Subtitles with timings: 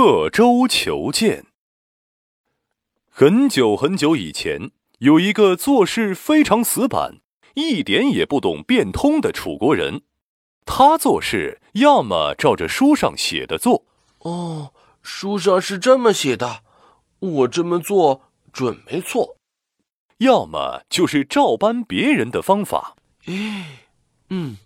[0.00, 1.46] 刻舟求剑。
[3.10, 7.16] 很久很久以前，有一个做事非常死板、
[7.54, 10.02] 一点也不懂变通的楚国人。
[10.64, 13.86] 他做事要么照着书上写的做，
[14.20, 14.72] 哦，
[15.02, 16.62] 书上是这么写的，
[17.18, 19.34] 我这么做准没错；
[20.18, 22.94] 要么就是照搬别人的方法。
[23.26, 23.88] 哎，
[24.30, 24.58] 嗯，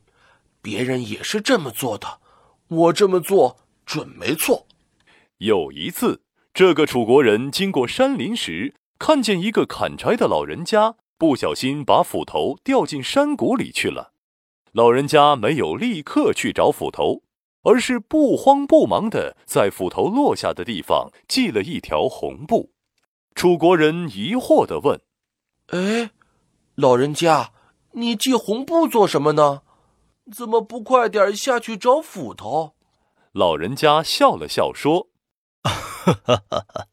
[0.60, 2.20] 别人也是这么做的，
[2.68, 3.56] 我这么做
[3.86, 4.66] 准没错。
[5.42, 6.22] 有一次，
[6.54, 14.12] 这个楚国人经过山林时，看见一个砍柴的老人家不小心把斧头掉进山谷里去了。
[14.70, 17.22] 老人家没有立刻去找斧头，
[17.64, 22.70] 而是不慌不忙地在斧头落下的地方系了一条红布。
[23.34, 25.00] 楚国人疑惑地问
[25.74, 26.12] ：“哎，
[26.76, 27.50] 老人家，
[27.94, 29.62] 你系红布做什么呢？
[30.32, 32.74] 怎么不快点下去找斧头？”
[33.34, 35.08] 老人家笑了笑说。
[35.62, 36.64] 哈哈哈！
[36.68, 36.86] 哈，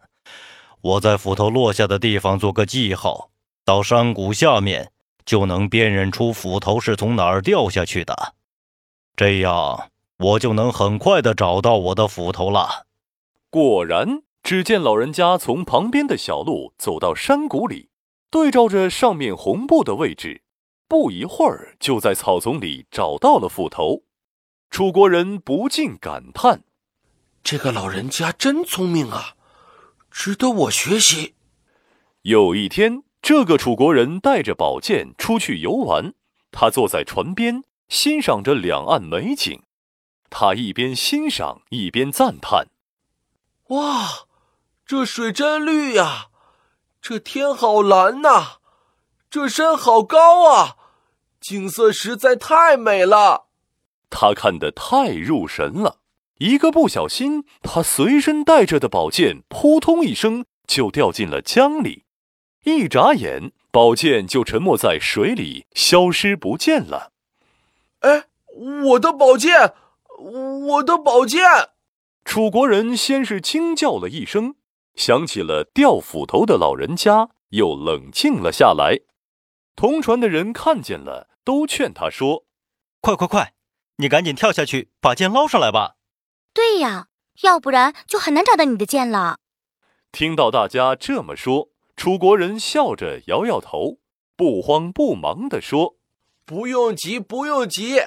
[0.81, 3.31] 我在斧头落下的地方做个记号，
[3.65, 4.91] 到山谷下面
[5.25, 8.35] 就能辨认出斧头是从哪儿掉下去的，
[9.15, 12.85] 这样我就能很快的找到我的斧头了。
[13.49, 17.89] 果然，只见老人家从旁边的小路走到山谷里，
[18.29, 20.43] 对照着上面红布的位置，
[20.87, 24.03] 不一会儿就在草丛里找到了斧头。
[24.69, 26.63] 楚国人不禁感叹。
[27.43, 29.35] 这个老人家真聪明啊，
[30.11, 31.35] 值得我学习。
[32.23, 36.13] 有一天，这个楚国人带着宝剑出去游玩，
[36.51, 39.63] 他坐在船边，欣赏着两岸美景。
[40.29, 42.67] 他一边欣赏，一边赞叹
[43.69, 44.27] ：“哇，
[44.85, 46.27] 这水真绿呀！
[47.01, 48.57] 这天好蓝呐！
[49.29, 50.75] 这山好高啊！
[51.39, 53.47] 景色实在太美了。”
[54.11, 55.99] 他看得太入神了。
[56.39, 62.05] 一个不小心，他随身带着的宝剑扑通一声就掉进了江里，
[62.63, 67.11] 一眨眼，宝剑就沉没在水里，消失不见了。
[67.99, 68.23] 哎，
[68.83, 69.73] 我的宝剑，
[70.17, 71.41] 我的宝剑！
[72.23, 74.55] 楚国人先是惊叫了一声，
[74.95, 79.01] 想起了掉斧头的老人家，又冷静了下来。
[79.75, 82.45] 同船的人看见了，都劝他说
[83.01, 83.53] ：“快快快，
[83.97, 85.95] 你赶紧跳下去，把剑捞上来吧。”
[86.53, 87.07] 对呀，
[87.43, 89.37] 要不然就很难找到你的剑了。
[90.11, 93.99] 听到大家这么说，楚国人笑着摇摇头，
[94.35, 95.95] 不慌不忙地说
[96.45, 97.99] ：“不用急，不用急，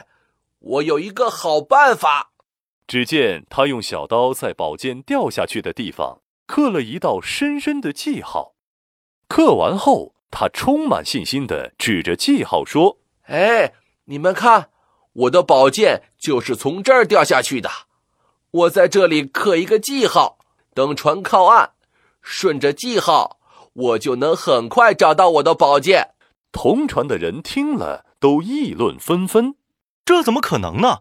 [0.59, 2.33] 我有一个好办法。”
[2.89, 8.55] 只见他用小刀在宝剑掉下去的地方刻了一道深深的记号。
[9.29, 12.99] 刻完后，他充满信心地指着记号说
[13.31, 13.73] ：“哎，
[14.07, 14.71] 你们看，
[15.13, 17.71] 我的宝剑就是从这儿掉下去的。”
[18.53, 20.37] 我在这里刻一个记号，
[20.75, 21.71] 等船靠岸，
[22.21, 23.41] 顺着记号，
[23.73, 26.11] 我就能很快找到我的宝剑。
[26.53, 29.55] 同船的人听了，都议论纷纷
[30.05, 31.01] ：“这怎么可能呢？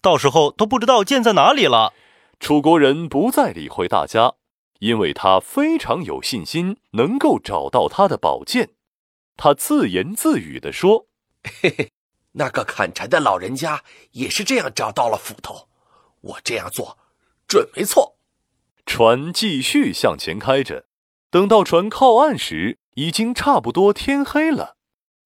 [0.00, 1.92] 到时候都不知道剑在哪里了。”
[2.40, 4.36] 楚国人不再理会大家，
[4.78, 8.70] 因为他非常有信心能够找到他的宝剑。
[9.36, 11.08] 他自言自语地说
[11.60, 11.90] ：“嘿嘿，
[12.32, 15.68] 那个砍柴的老人家也是这样找到了斧头。”
[16.20, 16.98] 我这样做，
[17.48, 18.16] 准没错。
[18.86, 20.86] 船继续向前开着，
[21.30, 24.76] 等到船靠岸时，已经差不多天黑了。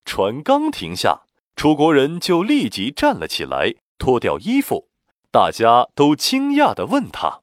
[0.05, 1.23] 船刚停下，
[1.57, 4.89] 楚国人就立即站了起来，脱掉衣服。
[5.31, 7.41] 大家都惊讶地问他：“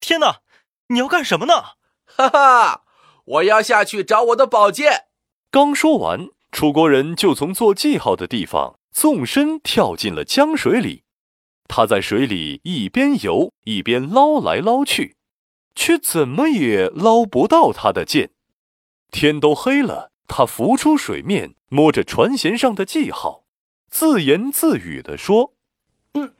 [0.00, 0.40] 天哪，
[0.88, 1.54] 你要干什么呢
[2.06, 2.84] ？”“哈哈，
[3.24, 5.04] 我要下去找我的宝剑。”
[5.52, 11.04] 刚说完，楚国人就从做记号的地方纵身跳进了江水里。
[11.68, 15.16] 他在水里一边游一边捞来捞去，
[15.74, 18.32] 却怎么也捞不到他的剑。
[19.10, 23.44] 天都黑了，他浮出水面，摸着船舷上的记号，
[23.90, 25.54] 自言自语地说
[26.14, 26.34] ：“嗯，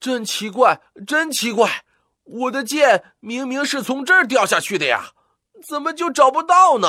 [0.00, 1.84] 真奇怪，真奇怪，
[2.24, 5.12] 我的剑明明是从这儿掉下去的呀，
[5.66, 6.88] 怎么就找不到呢？”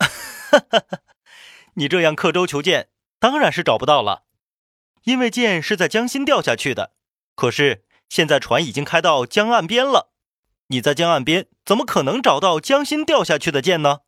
[0.00, 0.82] 哈哈，
[1.74, 2.88] 你这样刻舟求剑，
[3.18, 4.24] 当然是找不到了。
[5.04, 6.92] 因为剑是在江心掉下去的，
[7.34, 10.12] 可是现在船已经开到江岸边了。
[10.68, 14.00] 你在江岸边怎么可能找到江心掉下去的剑呢？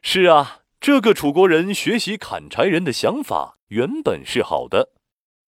[0.00, 4.92] 是啊，这个楚国人学习砍柴人的想法原本是好的，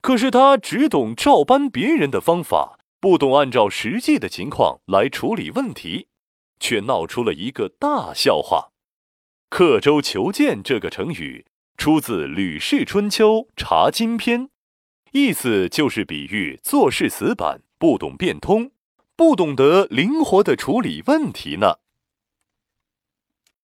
[0.01, 6.09] 可是他只懂照搬别人的方法，不懂按照实际的情况来处理问题，
[6.61, 8.71] 却闹出了一个大笑话。
[9.49, 14.49] 刻舟求剑这个成语出自《吕氏春秋·查经篇》。
[15.17, 18.73] 意思就是比喻做事死板，不懂变通，
[19.15, 21.75] 不懂得灵活的处理问题呢。